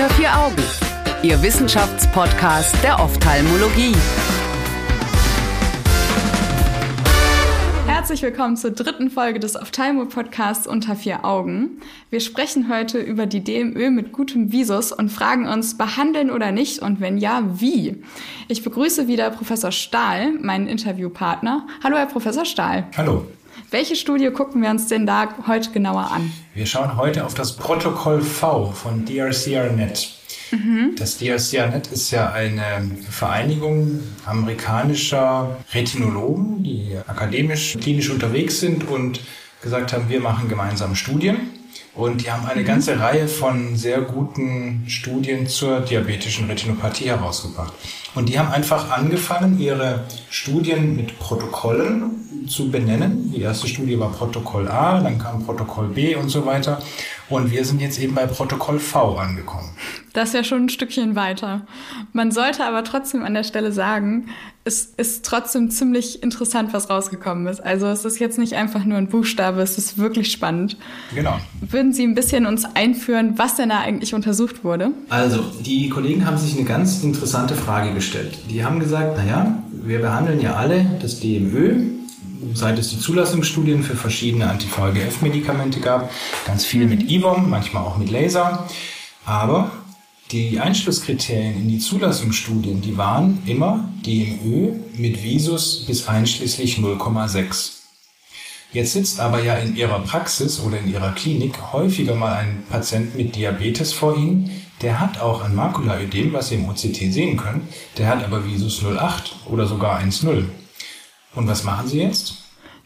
[0.00, 0.62] Unter vier Augen,
[1.22, 3.94] Ihr Wissenschaftspodcast der Ophthalmologie.
[7.86, 11.82] Herzlich willkommen zur dritten Folge des Ophthalmo-Podcasts Unter vier Augen.
[12.08, 16.78] Wir sprechen heute über die DMÖ mit gutem Visus und fragen uns, behandeln oder nicht
[16.78, 18.02] und wenn ja, wie?
[18.48, 21.66] Ich begrüße wieder Professor Stahl, meinen Interviewpartner.
[21.84, 22.86] Hallo, Herr Professor Stahl.
[22.96, 23.26] Hallo.
[23.70, 26.32] Welche Studie gucken wir uns denn da heute genauer an?
[26.54, 30.10] Wir schauen heute auf das Protokoll V von DRCR-Net.
[30.50, 30.96] Mhm.
[30.96, 32.62] Das DRCR-Net ist ja eine
[33.08, 39.20] Vereinigung amerikanischer Retinologen, die akademisch, klinisch unterwegs sind und
[39.62, 41.59] gesagt haben, wir machen gemeinsam Studien.
[41.94, 42.66] Und die haben eine mhm.
[42.66, 47.72] ganze Reihe von sehr guten Studien zur diabetischen Retinopathie herausgebracht.
[48.14, 53.32] Und die haben einfach angefangen, ihre Studien mit Protokollen zu benennen.
[53.32, 56.80] Die erste Studie war Protokoll A, dann kam Protokoll B und so weiter.
[57.28, 59.70] Und wir sind jetzt eben bei Protokoll V angekommen.
[60.12, 61.62] Das ist ja schon ein Stückchen weiter.
[62.12, 64.26] Man sollte aber trotzdem an der Stelle sagen,
[64.64, 67.60] es ist trotzdem ziemlich interessant, was rausgekommen ist.
[67.60, 70.76] Also es ist jetzt nicht einfach nur ein Buchstabe, es ist wirklich spannend.
[71.14, 71.38] Genau.
[71.60, 74.90] Würden Sie ein bisschen uns einführen, was denn da eigentlich untersucht wurde?
[75.08, 78.38] Also die Kollegen haben sich eine ganz interessante Frage gestellt.
[78.50, 81.76] Die haben gesagt, naja, wir behandeln ja alle das DMÖ,
[82.52, 86.10] seit es die Zulassungsstudien für verschiedene Anti-VEGF-Medikamente gab,
[86.46, 88.66] ganz viel mit IVOM, manchmal auch mit Laser.
[89.24, 89.70] Aber
[90.32, 97.72] die Einschlusskriterien in die Zulassungsstudien, die waren immer DMÖ mit Visus bis einschließlich 0,6.
[98.72, 103.16] Jetzt sitzt aber ja in Ihrer Praxis oder in Ihrer Klinik häufiger mal ein Patient
[103.16, 104.50] mit Diabetes vor Ihnen,
[104.82, 108.82] der hat auch ein Makulaödem, was Sie im OCT sehen können, der hat aber Visus
[108.82, 110.44] 0,8 oder sogar 1,0.
[111.34, 112.34] Und was machen Sie jetzt?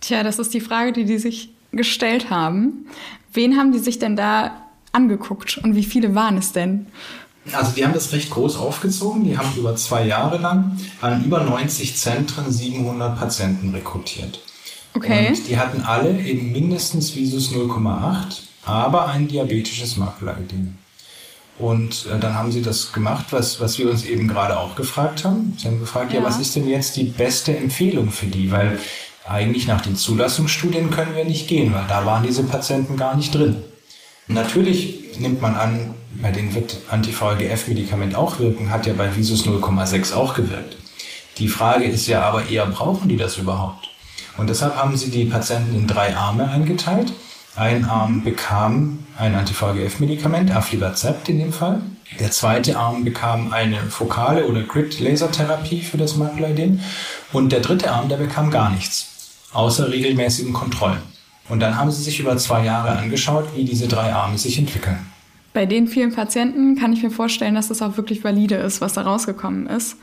[0.00, 2.86] Tja, das ist die Frage, die die sich gestellt haben.
[3.32, 6.86] Wen haben die sich denn da angeguckt und wie viele waren es denn?
[7.52, 9.24] Also die haben das recht groß aufgezogen.
[9.24, 14.40] Die haben über zwei Jahre lang an über 90 Zentren 700 Patienten rekrutiert.
[14.94, 15.28] Okay.
[15.28, 20.76] Und die hatten alle eben mindestens Visus 0,8, aber ein diabetisches Makulaödem.
[21.58, 25.24] Und äh, dann haben sie das gemacht, was, was wir uns eben gerade auch gefragt
[25.24, 25.56] haben.
[25.58, 26.20] Sie haben gefragt, ja.
[26.20, 28.50] ja, was ist denn jetzt die beste Empfehlung für die?
[28.50, 28.78] Weil
[29.26, 33.34] eigentlich nach den Zulassungsstudien können wir nicht gehen, weil da waren diese Patienten gar nicht
[33.34, 33.62] drin.
[34.26, 40.14] Natürlich nimmt man an, bei denen wird Anti-VEGF-Medikament auch wirken, hat ja bei Visus 0,6
[40.14, 40.76] auch gewirkt.
[41.38, 43.90] Die Frage ist ja aber eher, brauchen die das überhaupt?
[44.36, 47.12] Und deshalb haben sie die Patienten in drei Arme eingeteilt.
[47.56, 51.82] Ein Arm bekam ein Anti-VEGF-Medikament, Aflibercept in dem Fall.
[52.18, 56.80] Der zweite Arm bekam eine fokale oder Grid-Lasertherapie für das Makulaödem.
[57.32, 59.06] Und der dritte Arm, der bekam gar nichts,
[59.52, 61.13] außer regelmäßigen Kontrollen.
[61.48, 64.98] Und dann haben sie sich über zwei Jahre angeschaut, wie diese drei Arme sich entwickeln.
[65.52, 68.94] Bei den vielen Patienten kann ich mir vorstellen, dass es auch wirklich valide ist, was
[68.94, 69.96] da rausgekommen ist.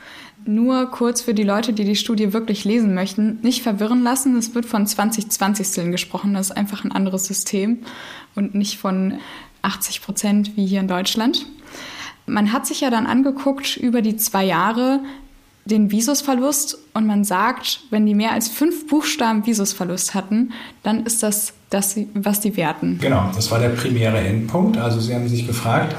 [0.46, 4.36] Nur kurz für die Leute, die die Studie wirklich lesen möchten, nicht verwirren lassen.
[4.36, 6.32] Es wird von 2020 gesprochen.
[6.32, 7.80] Das ist einfach ein anderes System
[8.34, 9.18] und nicht von
[9.60, 11.46] 80 Prozent wie hier in Deutschland.
[12.26, 15.00] Man hat sich ja dann angeguckt über die zwei Jahre,
[15.64, 20.52] den Visusverlust und man sagt, wenn die mehr als fünf Buchstaben Visusverlust hatten,
[20.82, 22.98] dann ist das das, was die werten.
[23.00, 24.76] Genau, das war der primäre Endpunkt.
[24.76, 25.96] Also Sie haben sich gefragt,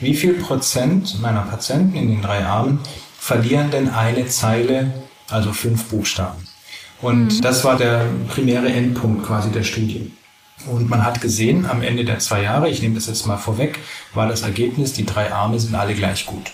[0.00, 2.78] wie viel Prozent meiner Patienten in den drei Armen
[3.18, 4.92] verlieren denn eine Zeile,
[5.30, 6.46] also fünf Buchstaben?
[7.02, 7.40] Und mhm.
[7.40, 10.12] das war der primäre Endpunkt quasi der Studie.
[10.70, 13.78] Und man hat gesehen, am Ende der zwei Jahre, ich nehme das jetzt mal vorweg,
[14.14, 16.52] war das Ergebnis, die drei Arme sind alle gleich gut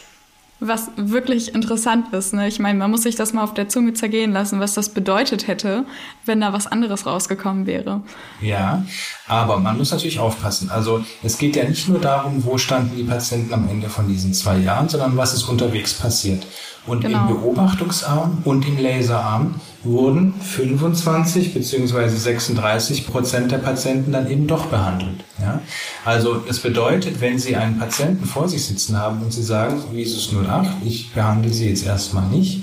[0.66, 2.34] was wirklich interessant ist.
[2.34, 2.48] Ne?
[2.48, 5.48] Ich meine, man muss sich das mal auf der Zunge zergehen lassen, was das bedeutet
[5.48, 5.84] hätte,
[6.24, 8.02] wenn da was anderes rausgekommen wäre.
[8.40, 8.84] Ja,
[9.26, 10.70] aber man muss natürlich aufpassen.
[10.70, 14.32] Also es geht ja nicht nur darum, wo standen die Patienten am Ende von diesen
[14.32, 16.46] zwei Jahren, sondern was ist unterwegs passiert.
[16.84, 17.28] Und genau.
[17.28, 19.54] im Beobachtungsarm und im Laserarm
[19.84, 25.24] wurden 25 beziehungsweise 36 Prozent der Patienten dann eben doch behandelt.
[25.40, 25.60] Ja?
[26.04, 30.32] Also das bedeutet, wenn Sie einen Patienten vor sich sitzen haben und Sie sagen, Visus
[30.34, 32.62] 08, ich behandle Sie jetzt erstmal nicht,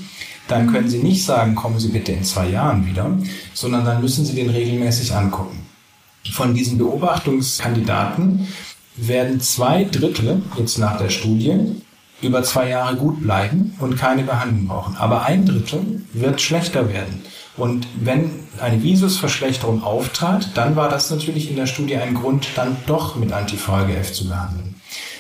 [0.50, 3.18] dann können Sie nicht sagen, kommen Sie bitte in zwei Jahren wieder,
[3.54, 5.66] sondern dann müssen Sie den regelmäßig angucken.
[6.34, 8.48] Von diesen Beobachtungskandidaten
[8.98, 11.82] werden zwei Drittel jetzt nach der Studie
[12.22, 14.96] über zwei Jahre gut bleiben und keine Behandlung brauchen.
[14.98, 17.24] Aber ein Drittel wird schlechter werden.
[17.58, 18.32] Und wenn
[18.62, 23.34] eine Visusverschlechterung auftrat, dann war das natürlich in der Studie ein Grund, dann doch mit
[23.34, 24.76] Anti-VEGF zu behandeln.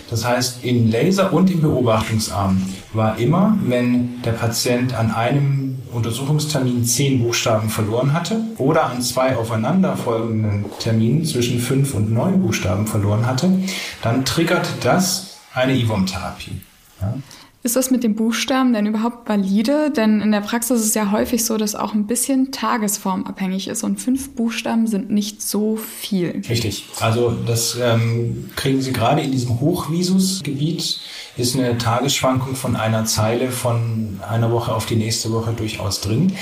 [0.09, 2.63] Das heißt, im Laser- und im Beobachtungsarm
[2.93, 9.35] war immer, wenn der Patient an einem Untersuchungstermin zehn Buchstaben verloren hatte oder an zwei
[9.35, 13.51] aufeinanderfolgenden Terminen zwischen fünf und neun Buchstaben verloren hatte,
[14.01, 16.61] dann triggert das eine IVOM-Therapie.
[17.01, 17.15] Ja.
[17.61, 19.91] Ist das mit den Buchstaben denn überhaupt valide?
[19.91, 23.83] Denn in der Praxis ist es ja häufig so, dass auch ein bisschen tagesformabhängig ist
[23.83, 26.41] und fünf Buchstaben sind nicht so viel.
[26.47, 26.85] Richtig.
[27.01, 31.01] Also das ähm, kriegen Sie gerade in diesem Hochvisusgebiet
[31.35, 36.33] ist eine Tagesschwankung von einer Zeile von einer Woche auf die nächste Woche durchaus drin.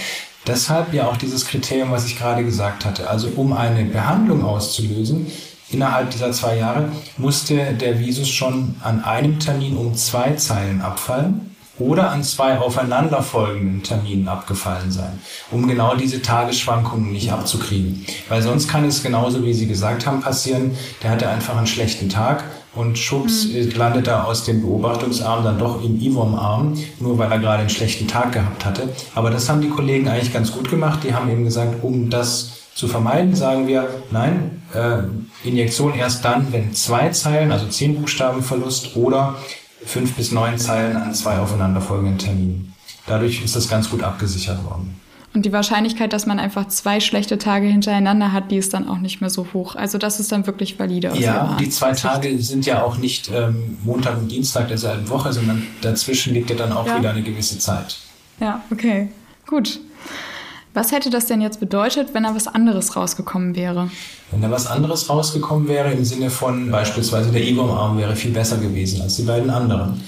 [0.45, 3.10] Deshalb ja auch dieses Kriterium, was ich gerade gesagt hatte.
[3.10, 5.27] Also um eine Behandlung auszulösen,
[5.69, 11.55] Innerhalb dieser zwei Jahre musste der Visus schon an einem Termin um zwei Zeilen abfallen
[11.79, 15.19] oder an zwei aufeinanderfolgenden Terminen abgefallen sein,
[15.51, 18.05] um genau diese Tagesschwankungen nicht abzukriegen.
[18.29, 20.71] Weil sonst kann es genauso, wie Sie gesagt haben, passieren,
[21.03, 22.43] der hatte einfach einen schlechten Tag
[22.73, 23.71] und schubs mhm.
[23.75, 28.07] landet er aus dem Beobachtungsarm dann doch im IVOM-Arm, nur weil er gerade einen schlechten
[28.07, 28.89] Tag gehabt hatte.
[29.15, 30.99] Aber das haben die Kollegen eigentlich ganz gut gemacht.
[31.03, 35.00] Die haben eben gesagt, um das zu vermeiden, sagen wir, nein, äh,
[35.44, 39.35] Injektion erst dann, wenn zwei Zeilen, also zehn Buchstaben Verlust oder
[39.83, 42.75] fünf bis neun Zeilen an zwei aufeinanderfolgenden Terminen.
[43.07, 45.00] Dadurch ist das ganz gut abgesichert worden.
[45.33, 49.00] Und die Wahrscheinlichkeit, dass man einfach zwei schlechte Tage hintereinander hat, die ist dann auch
[49.00, 49.75] nicht mehr so hoch.
[49.75, 51.12] Also das ist dann wirklich valide.
[51.15, 55.65] ja, die zwei Tage sind ja auch nicht ähm, Montag und Dienstag derselben Woche, sondern
[55.81, 57.00] dazwischen liegt ja dann auch ja.
[57.00, 57.97] wieder eine gewisse Zeit.
[58.39, 59.09] Ja, okay,
[59.47, 59.79] gut.
[60.77, 63.89] Was hätte das denn jetzt bedeutet, wenn da was anderes rausgekommen wäre?
[64.29, 68.57] Wenn da was anderes rausgekommen wäre, im Sinne von beispielsweise der IBOM-Arm wäre viel besser
[68.57, 70.03] gewesen als die beiden anderen,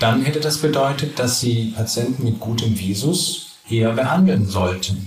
[0.00, 5.06] dann hätte das bedeutet, dass Sie Patienten mit gutem Visus eher behandeln sollten.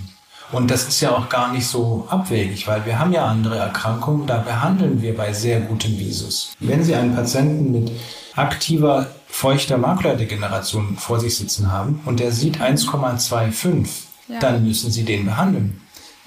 [0.50, 4.26] Und das ist ja auch gar nicht so abwegig, weil wir haben ja andere Erkrankungen,
[4.26, 6.54] da behandeln wir bei sehr gutem Visus.
[6.58, 7.92] Wenn Sie einen Patienten mit
[8.34, 15.24] aktiver feuchter Makuladegeneration vor sich sitzen haben und der sieht 1,25, dann müssen Sie den
[15.24, 15.80] behandeln.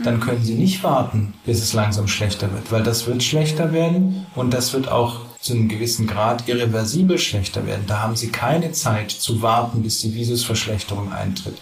[0.04, 4.25] Dann können Sie nicht warten, bis es langsam schlechter wird, weil das wird schlechter werden
[4.36, 7.86] und das wird auch zu einem gewissen Grad irreversibel schlechter werden.
[7.88, 11.57] Da haben Sie keine Zeit zu warten, bis die Visusverschlechterung eintritt.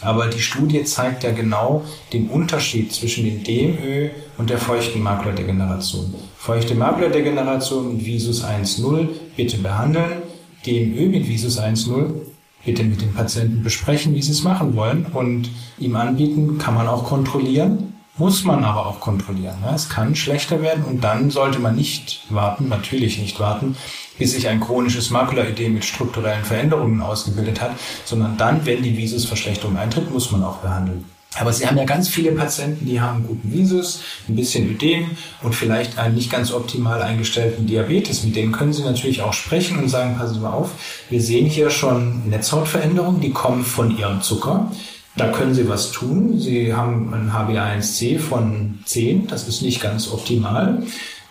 [0.00, 6.14] Aber die Studie zeigt ja genau den Unterschied zwischen dem DMÖ und der feuchten Makuladegeneration.
[6.36, 10.22] Feuchte Makuladegeneration mit Visus 1.0 bitte behandeln.
[10.66, 12.27] DMÖ mit Visus 1.0
[12.64, 16.88] bitte mit dem Patienten besprechen, wie sie es machen wollen und ihm anbieten, kann man
[16.88, 19.58] auch kontrollieren, muss man aber auch kontrollieren.
[19.74, 23.76] Es kann schlechter werden und dann sollte man nicht warten, natürlich nicht warten,
[24.18, 27.72] bis sich ein chronisches Makulaödem mit strukturellen Veränderungen ausgebildet hat,
[28.04, 31.04] sondern dann, wenn die Visusverschlechterung eintritt, muss man auch behandeln.
[31.36, 35.10] Aber Sie haben ja ganz viele Patienten, die haben guten Visus, ein bisschen Ödem
[35.42, 38.24] und vielleicht einen nicht ganz optimal eingestellten Diabetes.
[38.24, 40.70] Mit denen können Sie natürlich auch sprechen und sagen, passen Sie mal auf,
[41.10, 44.72] wir sehen hier schon Netzhautveränderungen, die kommen von Ihrem Zucker.
[45.16, 46.38] Da können Sie was tun.
[46.38, 50.82] Sie haben ein HbA1c von 10, das ist nicht ganz optimal.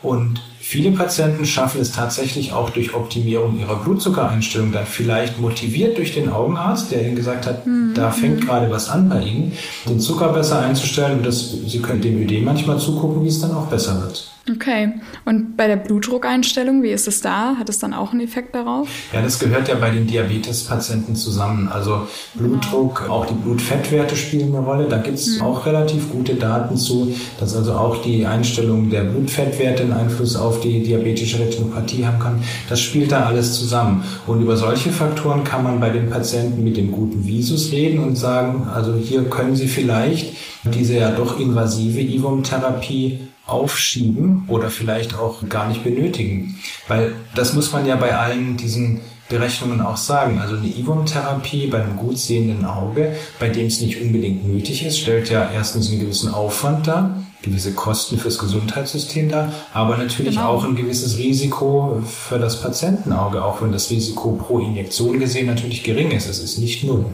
[0.01, 6.13] Und Viele Patienten schaffen es tatsächlich auch durch Optimierung ihrer Blutzuckereinstellung, dann vielleicht motiviert durch
[6.13, 7.93] den Augenarzt, der ihnen gesagt hat, mhm.
[7.93, 9.53] da fängt gerade was an bei ihnen,
[9.87, 13.51] den Zucker besser einzustellen und das, sie können dem Ödem manchmal zugucken, wie es dann
[13.51, 14.29] auch besser wird.
[14.49, 14.93] Okay.
[15.25, 17.55] Und bei der Blutdruckeinstellung, wie ist es da?
[17.57, 18.87] Hat es dann auch einen Effekt darauf?
[19.11, 21.67] Ja, das gehört ja bei den Diabetespatienten zusammen.
[21.67, 23.13] Also Blutdruck, genau.
[23.13, 24.87] auch die Blutfettwerte spielen eine Rolle.
[24.87, 25.41] Da gibt es mhm.
[25.41, 30.46] auch relativ gute Daten zu, dass also auch die Einstellung der Blutfettwerte einen Einfluss auf
[30.61, 32.43] die diabetische Retinopathie haben kann.
[32.69, 34.03] Das spielt da alles zusammen.
[34.25, 38.15] Und über solche Faktoren kann man bei den Patienten mit dem guten Visus reden und
[38.15, 45.47] sagen, also hier können Sie vielleicht diese ja doch invasive IVOM-Therapie aufschieben oder vielleicht auch
[45.47, 46.59] gar nicht benötigen.
[46.87, 50.39] Weil das muss man ja bei allen diesen Berechnungen auch sagen.
[50.39, 54.99] Also eine IVOM-Therapie bei einem gut sehenden Auge, bei dem es nicht unbedingt nötig ist,
[54.99, 60.49] stellt ja erstens einen gewissen Aufwand dar, gewisse Kosten fürs Gesundheitssystem dar, aber natürlich genau.
[60.49, 65.83] auch ein gewisses Risiko für das Patientenauge, auch wenn das Risiko pro Injektion gesehen natürlich
[65.83, 66.27] gering ist.
[66.27, 67.05] Es ist nicht null.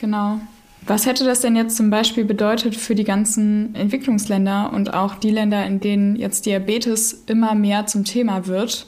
[0.00, 0.38] Genau.
[0.86, 5.30] Was hätte das denn jetzt zum Beispiel bedeutet für die ganzen Entwicklungsländer und auch die
[5.30, 8.86] Länder, in denen jetzt Diabetes immer mehr zum Thema wird?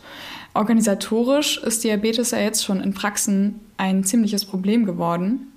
[0.55, 5.53] Organisatorisch ist Diabetes ja jetzt schon in Praxen ein ziemliches Problem geworden.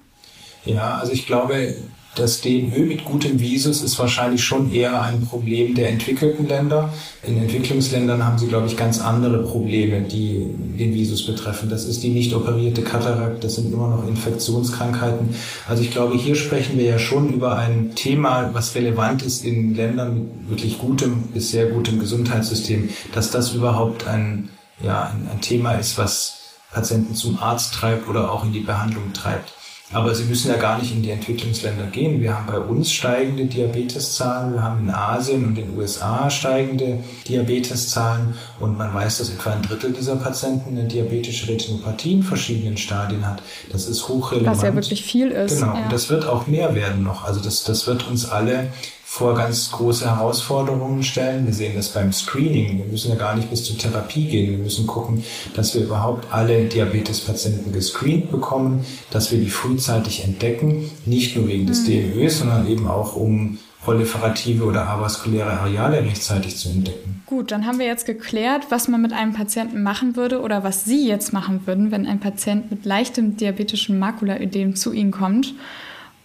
[0.65, 1.75] Ja, also ich glaube,
[2.15, 6.93] das DNÖ mit gutem Visus ist wahrscheinlich schon eher ein Problem der entwickelten Länder.
[7.23, 10.45] In Entwicklungsländern haben sie, glaube ich, ganz andere Probleme, die
[10.79, 11.69] den Visus betreffen.
[11.69, 15.35] Das ist die nicht operierte Katarakt, das sind immer noch Infektionskrankheiten.
[15.67, 19.75] Also ich glaube, hier sprechen wir ja schon über ein Thema, was relevant ist in
[19.75, 24.49] Ländern mit wirklich gutem bis sehr gutem Gesundheitssystem, dass das überhaupt ein,
[24.81, 26.35] ja, ein, ein Thema ist, was
[26.71, 29.54] Patienten zum Arzt treibt oder auch in die Behandlung treibt.
[29.91, 32.19] Aber Sie müssen ja gar nicht in die Entwicklungsländer gehen.
[32.19, 37.03] Wir haben bei uns steigende Diabeteszahlen, wir haben in Asien und in den USA steigende
[37.27, 42.77] Diabeteszahlen und man weiß, dass etwa ein Drittel dieser Patienten eine diabetische Retinopathie in verschiedenen
[42.77, 43.43] Stadien hat.
[43.71, 44.57] Das ist hochrelevant.
[44.57, 45.59] Was ja wirklich viel ist.
[45.59, 45.83] Genau, ja.
[45.83, 47.23] und das wird auch mehr werden noch.
[47.23, 48.71] Also das, das wird uns alle
[49.15, 51.45] vor ganz große Herausforderungen stellen.
[51.45, 52.79] Wir sehen das beim Screening.
[52.79, 54.51] Wir müssen ja gar nicht bis zur Therapie gehen.
[54.51, 55.23] Wir müssen gucken,
[55.55, 61.65] dass wir überhaupt alle Diabetespatienten gescreent bekommen, dass wir die frühzeitig entdecken, nicht nur wegen
[61.65, 61.85] des mhm.
[61.85, 67.23] DMÖs, sondern eben auch um proliferative oder avaskuläre Areale rechtzeitig zu entdecken.
[67.25, 70.83] Gut, dann haben wir jetzt geklärt, was man mit einem Patienten machen würde oder was
[70.83, 75.53] Sie jetzt machen würden, wenn ein Patient mit leichtem diabetischem Makulaödem zu Ihnen kommt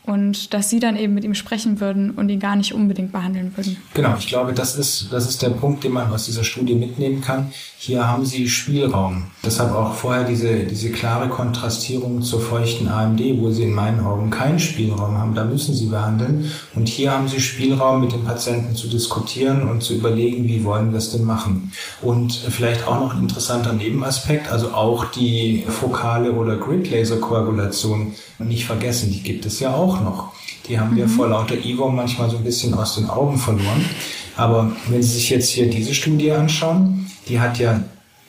[0.05, 3.53] und dass sie dann eben mit ihm sprechen würden und ihn gar nicht unbedingt behandeln
[3.57, 3.77] würden.
[3.95, 7.21] Genau, ich glaube, das ist, das ist der Punkt, den man aus dieser Studie mitnehmen
[7.21, 7.53] kann.
[7.79, 9.25] Hier haben sie Spielraum.
[9.45, 14.31] Deshalb auch vorher diese, diese klare Kontrastierung zur feuchten AMD, wo sie in meinen Augen
[14.31, 15.35] keinen Spielraum haben.
[15.35, 16.51] Da müssen sie behandeln.
[16.75, 20.93] Und hier haben sie Spielraum, mit dem Patienten zu diskutieren und zu überlegen, wie wollen
[20.93, 21.73] wir es denn machen.
[22.03, 29.11] Und vielleicht auch noch ein interessanter Nebenaspekt, also auch die fokale oder Grid-Laser-Koagulation nicht vergessen,
[29.13, 30.33] die gibt es ja auch noch.
[30.69, 31.11] Die haben wir mhm.
[31.11, 33.85] vor lauter Ego manchmal so ein bisschen aus den Augen verloren.
[34.37, 37.81] Aber wenn Sie sich jetzt hier diese Studie anschauen, die hat ja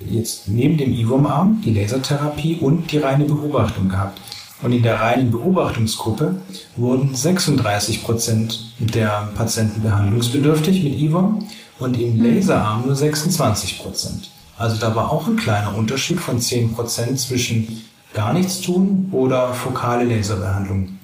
[0.10, 4.20] jetzt neben dem IVOM-Arm die Lasertherapie und die reine Beobachtung gehabt.
[4.64, 6.36] Und in der reinen Beobachtungsgruppe
[6.76, 11.48] wurden 36 Prozent der Patienten behandlungsbedürftig mit IVOM
[11.80, 12.26] und im mhm.
[12.26, 14.30] Laserarm nur 26 Prozent.
[14.58, 17.82] Also da war auch ein kleiner Unterschied von 10 Prozent zwischen
[18.14, 21.00] gar nichts tun oder fokale Laserbehandlung.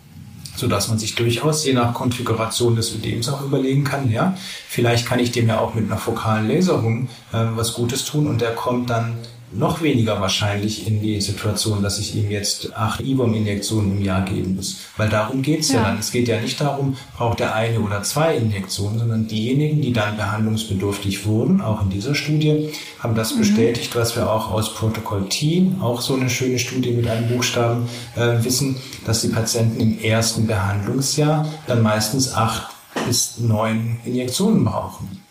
[0.58, 4.36] Sodass man sich durchaus je nach Konfiguration des Ödems auch überlegen kann, ja,
[4.68, 8.42] vielleicht kann ich dem ja auch mit einer fokalen Laserung äh, was Gutes tun und
[8.42, 9.18] der kommt dann
[9.52, 14.56] noch weniger wahrscheinlich in die Situation, dass ich ihm jetzt acht IBOM-Injektionen im Jahr geben
[14.56, 14.78] muss.
[14.98, 15.76] Weil darum geht's ja.
[15.76, 16.00] ja dann.
[16.00, 20.18] Es geht ja nicht darum, braucht er eine oder zwei Injektionen, sondern diejenigen, die dann
[20.18, 23.40] behandlungsbedürftig wurden, auch in dieser Studie, haben das mhm.
[23.40, 27.88] bestätigt, was wir auch aus Protokoll T, auch so eine schöne Studie mit einem Buchstaben,
[28.16, 28.76] äh, wissen,
[29.06, 32.68] dass die Patienten im ersten Behandlungsjahr dann meistens acht
[33.06, 35.27] bis neun Injektionen brauchen.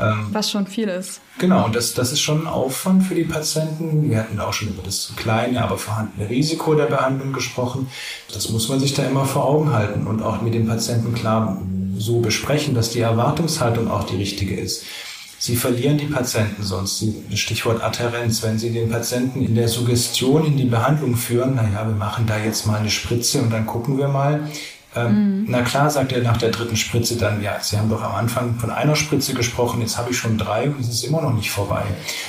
[0.00, 1.20] Ähm, Was schon viel ist.
[1.38, 4.08] Genau, und das, das ist schon ein Aufwand für die Patienten.
[4.08, 7.88] Wir hatten auch schon über das kleine, aber vorhandene Risiko der Behandlung gesprochen.
[8.32, 11.60] Das muss man sich da immer vor Augen halten und auch mit den Patienten klar
[11.96, 14.84] so besprechen, dass die Erwartungshaltung auch die richtige ist.
[15.38, 17.04] Sie verlieren die Patienten sonst.
[17.34, 18.44] Stichwort Adherenz.
[18.44, 22.38] Wenn Sie den Patienten in der Suggestion in die Behandlung führen, naja, wir machen da
[22.38, 24.48] jetzt mal eine Spritze und dann gucken wir mal,
[24.94, 25.46] ähm, mhm.
[25.48, 28.56] Na klar, sagt er nach der dritten Spritze dann, ja, Sie haben doch am Anfang
[28.56, 31.50] von einer Spritze gesprochen, jetzt habe ich schon drei und es ist immer noch nicht
[31.50, 31.82] vorbei.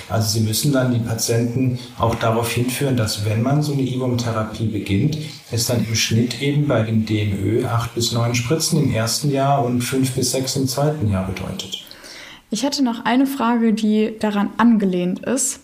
[0.09, 4.67] Also Sie müssen dann die Patienten auch darauf hinführen, dass wenn man so eine IVOM-Therapie
[4.67, 5.17] beginnt,
[5.51, 9.63] es dann im Schnitt eben bei dem DMÖ acht bis neun Spritzen im ersten Jahr
[9.63, 11.83] und fünf bis sechs im zweiten Jahr bedeutet.
[12.49, 15.59] Ich hätte noch eine Frage, die daran angelehnt ist.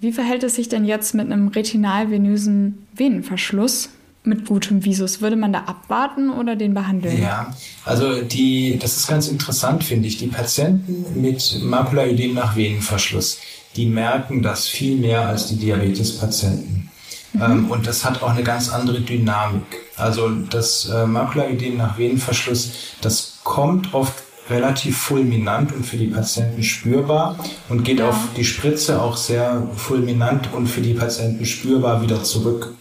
[0.00, 3.90] Wie verhält es sich denn jetzt mit einem retinalvenösen Venenverschluss?
[4.24, 5.20] Mit gutem Visus?
[5.20, 7.20] Würde man da abwarten oder den behandeln?
[7.20, 10.18] Ja, also die, das ist ganz interessant, finde ich.
[10.18, 13.38] Die Patienten mit Makulaödem nach Venenverschluss,
[13.76, 16.90] die merken das viel mehr als die Diabetespatienten.
[17.32, 17.42] Mhm.
[17.42, 19.62] Ähm, und das hat auch eine ganz andere Dynamik.
[19.96, 24.14] Also das äh, Makulaödem nach Venenverschluss, das kommt oft
[24.50, 27.38] relativ fulminant und für die Patienten spürbar
[27.68, 28.08] und geht ja.
[28.08, 32.74] auf die Spritze auch sehr fulminant und für die Patienten spürbar wieder zurück.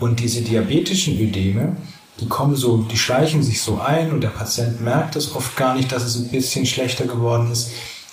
[0.00, 1.76] Und diese diabetischen Ödeme,
[2.18, 5.74] die kommen so, die schleichen sich so ein und der Patient merkt es oft gar
[5.74, 7.70] nicht, dass es ein bisschen schlechter geworden ist.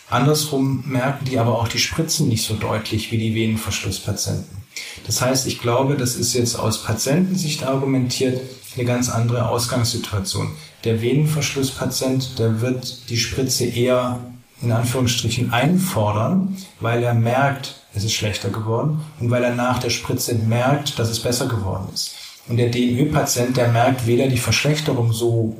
[0.09, 4.57] Andersrum merken die aber auch die Spritzen nicht so deutlich wie die Venenverschlusspatienten.
[5.05, 8.39] Das heißt, ich glaube, das ist jetzt aus Patientensicht argumentiert
[8.75, 10.51] eine ganz andere Ausgangssituation.
[10.83, 14.19] Der Venenverschlusspatient, der wird die Spritze eher
[14.61, 19.89] in Anführungsstrichen einfordern, weil er merkt, es ist schlechter geworden und weil er nach der
[19.89, 22.15] Spritze merkt, dass es besser geworden ist.
[22.47, 25.57] Und der DMÖ-Patient, der merkt weder die Verschlechterung so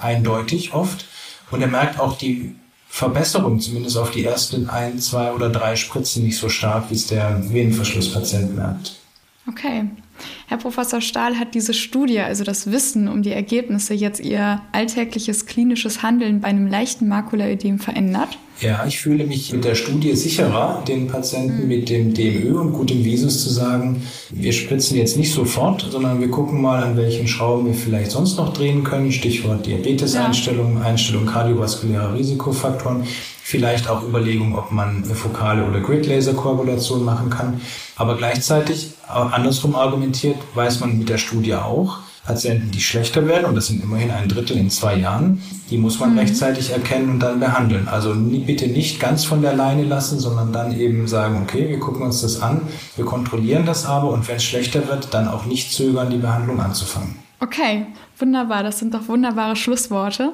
[0.00, 1.06] eindeutig oft
[1.50, 2.54] und er merkt auch die
[2.88, 7.06] Verbesserung, zumindest auf die ersten ein, zwei oder drei Spritzen nicht so stark, wie es
[7.06, 8.96] der Venenverschlusspatient merkt.
[9.48, 9.84] Okay.
[10.46, 15.46] Herr Professor Stahl hat diese Studie, also das Wissen um die Ergebnisse, jetzt Ihr alltägliches
[15.46, 18.38] klinisches Handeln bei einem leichten Makulaödem verändert?
[18.60, 21.68] Ja, ich fühle mich mit der Studie sicherer, den Patienten mhm.
[21.68, 26.28] mit dem DMÖ und gutem Visus zu sagen, wir spritzen jetzt nicht sofort, sondern wir
[26.28, 29.12] gucken mal, an welchen Schrauben wir vielleicht sonst noch drehen können.
[29.12, 30.82] Stichwort Diabeteseinstellung, ja.
[30.82, 33.04] Einstellung kardiovaskulärer Risikofaktoren.
[33.50, 37.62] Vielleicht auch Überlegung, ob man eine fokale oder Grid-Laser-Koagulation machen kann.
[37.96, 43.54] Aber gleichzeitig, andersrum argumentiert, weiß man mit der Studie auch, Patienten, die schlechter werden, und
[43.54, 45.40] das sind immerhin ein Drittel in zwei Jahren,
[45.70, 46.18] die muss man mhm.
[46.18, 47.88] rechtzeitig erkennen und dann behandeln.
[47.88, 52.02] Also bitte nicht ganz von der Leine lassen, sondern dann eben sagen, okay, wir gucken
[52.02, 52.60] uns das an,
[52.96, 56.60] wir kontrollieren das aber und wenn es schlechter wird, dann auch nicht zögern, die Behandlung
[56.60, 57.16] anzufangen.
[57.40, 57.86] Okay,
[58.18, 58.62] wunderbar.
[58.62, 60.32] Das sind doch wunderbare Schlussworte.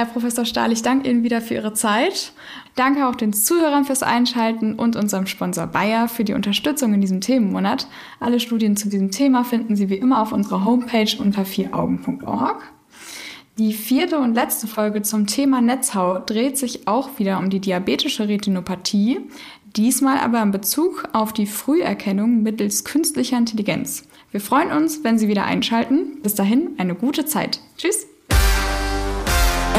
[0.00, 2.32] Herr Professor Stahl, ich danke Ihnen wieder für Ihre Zeit.
[2.74, 7.20] Danke auch den Zuhörern fürs Einschalten und unserem Sponsor Bayer für die Unterstützung in diesem
[7.20, 7.86] Themenmonat.
[8.18, 12.62] Alle Studien zu diesem Thema finden Sie wie immer auf unserer Homepage unter vieraugen.org.
[13.58, 18.26] Die vierte und letzte Folge zum Thema Netzhaut dreht sich auch wieder um die diabetische
[18.26, 19.20] Retinopathie,
[19.76, 24.08] diesmal aber in Bezug auf die Früherkennung mittels künstlicher Intelligenz.
[24.30, 26.22] Wir freuen uns, wenn Sie wieder einschalten.
[26.22, 27.60] Bis dahin eine gute Zeit.
[27.76, 28.06] Tschüss.